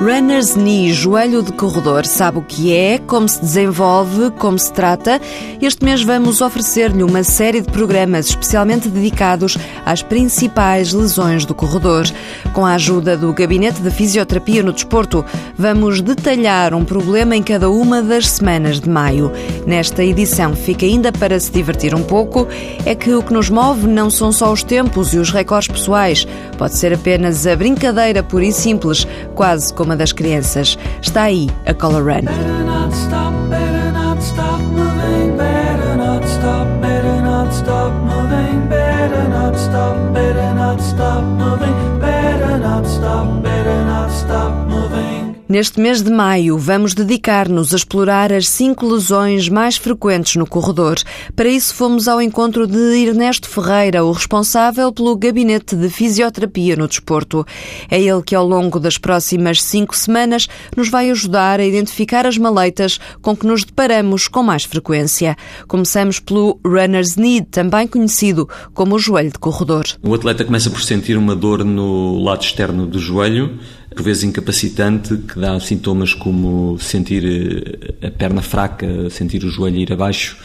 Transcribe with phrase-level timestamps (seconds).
[0.00, 5.20] Runner's Knee, joelho de corredor, sabe o que é, como se desenvolve, como se trata.
[5.60, 12.04] Este mês vamos oferecer-lhe uma série de programas especialmente dedicados às principais lesões do corredor.
[12.52, 15.24] Com a ajuda do Gabinete de Fisioterapia no Desporto,
[15.56, 19.32] vamos detalhar um problema em cada uma das semanas de maio.
[19.66, 22.46] Nesta edição fica ainda para se divertir um pouco,
[22.86, 26.24] é que o que nos move não são só os tempos e os recordes pessoais,
[26.56, 29.04] pode ser apenas a brincadeira pura e simples,
[29.34, 30.78] quase como uma das crianças.
[31.00, 32.28] Está aí a Color Run.
[39.58, 40.07] Stop,
[45.48, 50.98] Neste mês de maio, vamos dedicar-nos a explorar as cinco lesões mais frequentes no corredor.
[51.34, 56.86] Para isso, fomos ao encontro de Ernesto Ferreira, o responsável pelo Gabinete de Fisioterapia no
[56.86, 57.46] Desporto.
[57.90, 62.36] É ele que, ao longo das próximas cinco semanas, nos vai ajudar a identificar as
[62.36, 65.34] maleitas com que nos deparamos com mais frequência.
[65.66, 69.84] Começamos pelo runner's knee, também conhecido como o joelho de corredor.
[70.02, 73.58] O atleta começa por sentir uma dor no lado externo do joelho
[73.98, 79.78] por vezes incapacitante, que dá sintomas como sentir eh, a perna fraca, sentir o joelho
[79.78, 80.36] ir abaixo.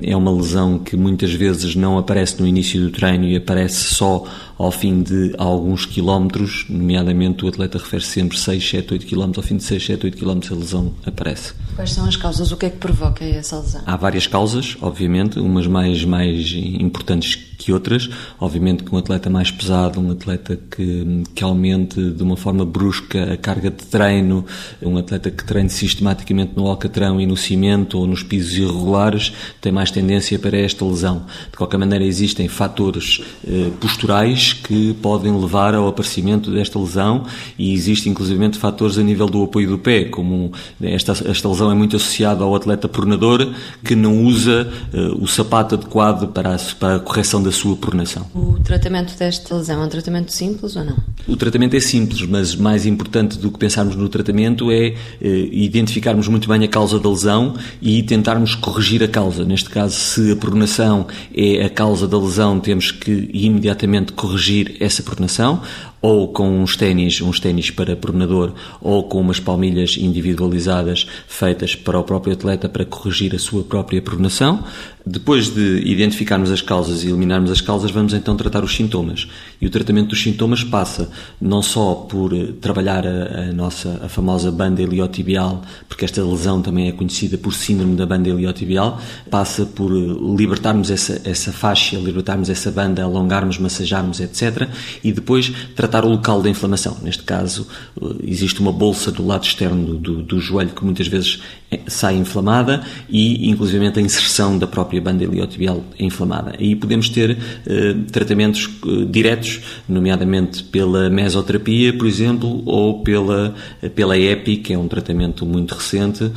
[0.00, 4.24] É uma lesão que muitas vezes não aparece no início do treino e aparece só
[4.58, 9.48] ao fim de alguns quilómetros, nomeadamente o atleta refere sempre 6, 7, 8 quilómetros, ao
[9.48, 11.52] fim de 6, 7, 8 quilómetros a lesão aparece.
[11.74, 12.52] Quais são as causas?
[12.52, 13.82] O que é que provoca essa lesão?
[13.84, 18.08] Há várias causas, obviamente, umas mais, mais importantes que outras.
[18.40, 23.32] Obviamente que um atleta mais pesado, um atleta que, que aumente de uma forma brusca
[23.32, 24.44] a carga de treino,
[24.82, 29.72] um atleta que treine sistematicamente no alcatrão e no cimento ou nos pisos irregulares, tem
[29.72, 31.24] mais tendência para esta lesão.
[31.50, 37.24] De qualquer maneira, existem fatores eh, posturais que podem levar ao aparecimento desta lesão
[37.58, 41.74] e existem inclusivamente fatores a nível do apoio do pé, como esta, esta lesão é
[41.74, 43.52] muito associada ao atleta pronador
[43.84, 48.26] que não usa uh, o sapato adequado para a, para a correção da sua pronação.
[48.34, 50.96] O tratamento desta lesão é um tratamento simples ou não?
[51.26, 56.28] O tratamento é simples, mas mais importante do que pensarmos no tratamento é uh, identificarmos
[56.28, 59.44] muito bem a causa da lesão e tentarmos corrigir a causa.
[59.44, 65.02] Neste caso, se a pronação é a causa da lesão, temos que imediatamente corrigir essa
[65.02, 65.62] pronação,
[66.00, 71.98] ou com uns ténis, uns ténis para pronador, ou com umas palmilhas individualizadas feitas para
[71.98, 74.64] o próprio atleta para corrigir a sua própria pronação.
[75.04, 79.26] Depois de identificarmos as causas e eliminarmos as causas, vamos então tratar os sintomas.
[79.60, 84.08] E o tratamento dos sintomas passa não só por eh, trabalhar a, a nossa a
[84.08, 89.66] famosa banda iliotibial, porque esta lesão também é conhecida por síndrome da banda iliotibial, passa
[89.66, 94.68] por eh, libertarmos essa, essa faixa, libertarmos essa banda, alongarmos, massajarmos, etc.
[95.02, 96.96] E depois tratar o local da inflamação.
[97.02, 97.66] Neste caso,
[98.00, 101.40] eh, existe uma bolsa do lado externo do, do joelho que muitas vezes
[101.86, 106.54] sai inflamada e, inclusivamente, a inserção da própria própria banda iliotibial inflamada.
[106.58, 113.54] Aí podemos ter uh, tratamentos uh, diretos, nomeadamente pela mesoterapia, por exemplo, ou pela,
[113.94, 116.32] pela EPI, que é um tratamento muito recente uh,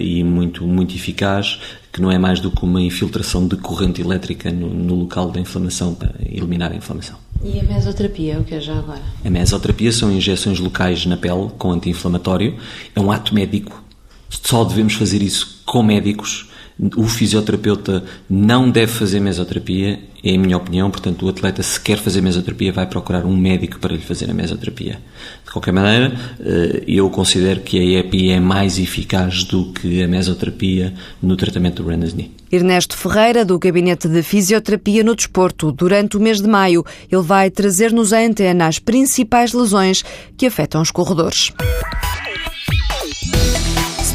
[0.00, 1.60] e muito, muito eficaz,
[1.92, 5.38] que não é mais do que uma infiltração de corrente elétrica no, no local da
[5.38, 7.16] inflamação para eliminar a inflamação.
[7.44, 9.02] E a mesoterapia, o que é já agora?
[9.24, 12.56] A mesoterapia são injeções locais na pele com anti-inflamatório.
[12.94, 13.82] É um ato médico.
[14.30, 16.51] Só devemos fazer isso com médicos
[16.96, 21.98] o fisioterapeuta não deve fazer mesoterapia, é a minha opinião, portanto, o atleta, se quer
[21.98, 24.98] fazer mesoterapia, vai procurar um médico para lhe fazer a mesoterapia.
[25.44, 30.08] De qualquer maneira, eh, eu considero que a EPI é mais eficaz do que a
[30.08, 32.30] mesoterapia no tratamento do Rennes knee.
[32.50, 35.72] Ernesto Ferreira, do Gabinete de Fisioterapia no Desporto.
[35.72, 40.04] Durante o mês de maio, ele vai trazer-nos à antena as principais lesões
[40.36, 41.52] que afetam os corredores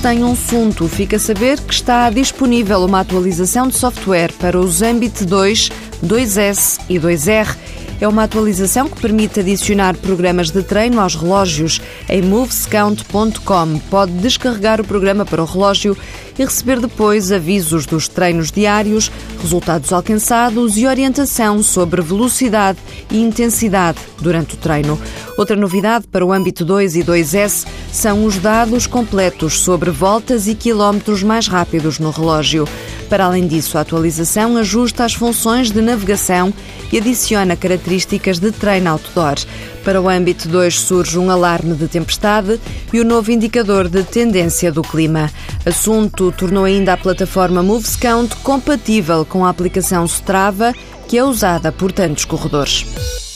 [0.01, 4.81] tem um assunto, fica a saber que está disponível uma atualização de software para os
[4.81, 5.71] Ambit 2,
[6.05, 7.55] 2S e 2R.
[7.99, 11.81] É uma atualização que permite adicionar programas de treino aos relógios.
[12.07, 15.97] Em movescount.com pode descarregar o programa para o relógio
[16.37, 19.11] e receber depois avisos dos treinos diários,
[19.41, 22.77] resultados alcançados e orientação sobre velocidade
[23.09, 24.99] e intensidade durante o treino.
[25.35, 30.53] Outra novidade para o âmbito 2 e 2S são os dados completos sobre voltas e
[30.53, 32.67] quilómetros mais rápidos no relógio.
[33.09, 36.53] Para além disso, a atualização ajusta as funções de navegação
[36.91, 39.35] e adiciona características de treino outdoor.
[39.83, 42.59] Para o âmbito 2 surge um alarme de tempestade
[42.91, 45.31] e o novo indicador de tendência do clima.
[45.65, 50.73] Assunto tornou ainda a plataforma MovesCount compatível com a aplicação Strava,
[51.07, 53.26] que é usada por tantos corredores.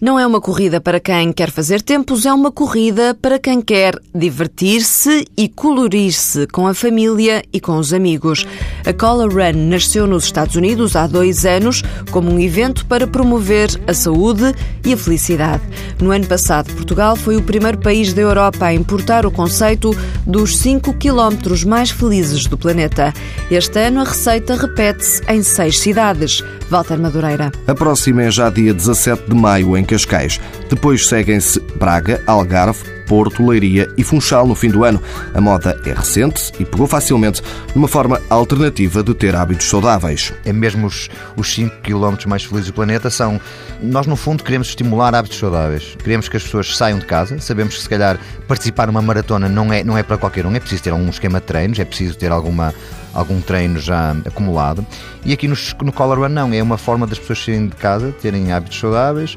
[0.00, 3.94] Não é uma corrida para quem quer fazer tempos, é uma corrida para quem quer
[4.14, 8.46] divertir-se e colorir-se com a família e com os amigos.
[8.86, 13.68] A Color Run nasceu nos Estados Unidos há dois anos como um evento para promover
[13.86, 14.54] a saúde
[14.86, 15.62] e a felicidade.
[16.00, 19.94] No ano passado, Portugal foi o primeiro país da Europa a importar o conceito
[20.26, 23.12] dos 5 quilómetros mais felizes do planeta.
[23.50, 26.42] Este ano, a receita repete-se em seis cidades.
[26.70, 27.50] Walter Madureira.
[27.66, 30.40] A próxima é já dia 17 de maio, em Cascais.
[30.68, 35.02] Depois seguem-se Braga, Algarve, Porto, Leiria e Funchal no fim do ano.
[35.34, 37.42] A moda é recente e pegou facilmente
[37.74, 40.32] numa forma alternativa de ter hábitos saudáveis.
[40.44, 43.40] É mesmo os, os 5 km mais felizes do planeta são...
[43.82, 45.96] Nós, no fundo, queremos estimular hábitos saudáveis.
[46.00, 47.40] Queremos que as pessoas saiam de casa.
[47.40, 48.16] Sabemos que, se calhar,
[48.46, 50.54] participar numa maratona não é, não é para qualquer um.
[50.54, 52.72] É preciso ter algum esquema de treinos, é preciso ter alguma
[53.12, 54.86] algum treino já acumulado.
[55.24, 58.14] E aqui no, no Color Run não, é uma forma das pessoas saírem de casa,
[58.22, 59.36] terem hábitos saudáveis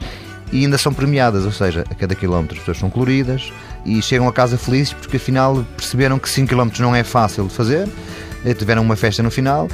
[0.51, 3.51] e ainda são premiadas, ou seja, a cada quilómetro as pessoas são coloridas
[3.85, 7.53] e chegam a casa felizes porque afinal perceberam que 5 km não é fácil de
[7.53, 7.87] fazer,
[8.45, 9.67] eh, tiveram uma festa no final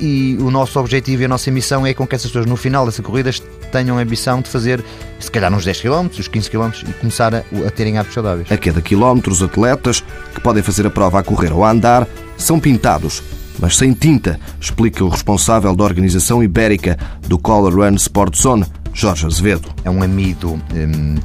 [0.00, 2.86] e o nosso objetivo e a nossa missão é com que essas pessoas no final
[2.86, 3.30] dessa corrida
[3.70, 4.82] tenham a ambição de fazer
[5.18, 8.50] se calhar uns 10 km, uns 15 km e começar a, a terem hábitos saudáveis.
[8.50, 10.02] A cada quilómetro os atletas
[10.34, 13.22] que podem fazer a prova a correr ou a andar são pintados
[13.60, 19.26] mas sem tinta, explica o responsável da organização ibérica do Color Run Sport Zone, Jorge
[19.26, 19.68] Azevedo.
[19.84, 20.60] É um amido.
[20.74, 21.16] Hum,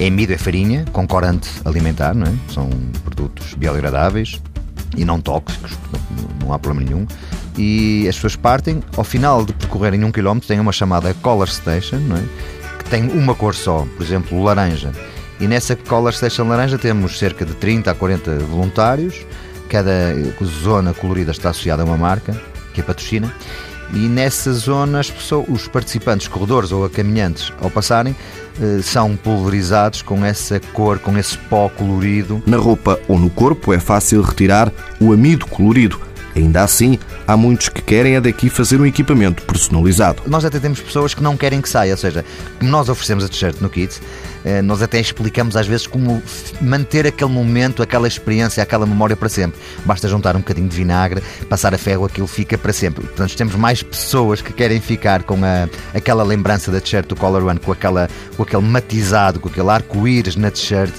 [0.00, 2.34] é amido, é farinha, com corante alimentar, não é?
[2.52, 2.68] são
[3.04, 4.40] produtos biodegradáveis
[4.96, 5.72] e não tóxicos,
[6.40, 7.06] não há problema nenhum.
[7.56, 11.98] E as pessoas partem, ao final de percorrerem um quilómetro, têm uma chamada Color Station,
[11.98, 12.22] não é?
[12.78, 14.90] que tem uma cor só, por exemplo, laranja.
[15.38, 19.24] E nessa Color Station laranja temos cerca de 30 a 40 voluntários
[19.72, 20.14] cada
[20.44, 22.38] zona colorida está associada a uma marca,
[22.74, 23.34] que é patrocina,
[23.92, 28.16] e nessa zona as pessoas, os participantes, corredores ou caminhantes, ao passarem,
[28.60, 32.42] eh, são pulverizados com essa cor, com esse pó colorido.
[32.46, 36.00] Na roupa ou no corpo é fácil retirar o amido colorido
[36.34, 40.22] Ainda assim, há muitos que querem é daqui fazer um equipamento personalizado.
[40.26, 42.24] Nós até temos pessoas que não querem que saia, ou seja,
[42.60, 44.00] nós oferecemos a t-shirt no kit,
[44.44, 46.22] eh, nós até explicamos às vezes como
[46.60, 49.60] manter aquele momento, aquela experiência, aquela memória para sempre.
[49.84, 53.06] Basta juntar um bocadinho de vinagre, passar a ferro, aquilo fica para sempre.
[53.06, 57.44] Portanto, temos mais pessoas que querem ficar com a, aquela lembrança da t-shirt do Color
[57.44, 60.94] One, com, aquela, com aquele matizado, com aquele arco-íris na t-shirt,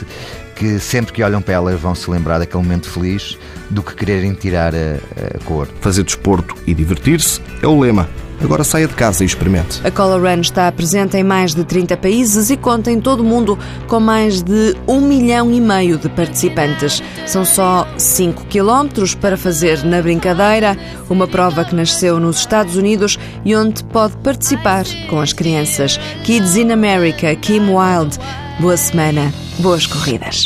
[0.56, 3.38] que sempre que olham para ela vão se lembrar daquele momento feliz
[3.70, 4.96] do que quererem tirar a,
[5.36, 5.68] a cor.
[5.82, 8.08] Fazer desporto e divertir-se é o lema.
[8.42, 9.80] Agora saia de casa e experimente.
[9.86, 13.24] A Color Run está presente em mais de 30 países e conta em todo o
[13.24, 13.58] mundo
[13.88, 17.02] com mais de um milhão e meio de participantes.
[17.26, 20.78] São só 5 quilómetros para fazer na brincadeira,
[21.10, 25.98] uma prova que nasceu nos Estados Unidos e onde pode participar com as crianças.
[26.26, 28.20] Kids in America, Kim Wilde.
[28.60, 30.44] Boa semana, boas corridas.